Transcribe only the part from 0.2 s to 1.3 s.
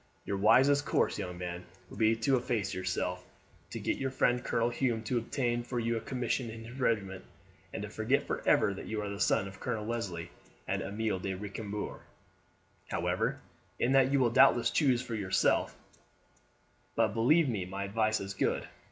Your wisest course,